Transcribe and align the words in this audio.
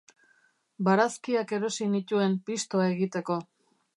Barazkiak 0.87 1.53
erosi 1.59 1.89
nituen 1.97 2.35
pistoa 2.49 2.91
egiteko. 2.97 3.37